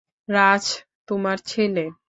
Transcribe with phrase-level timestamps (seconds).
[0.29, 0.63] রাজ
[1.07, 1.85] তোমার ছেলে।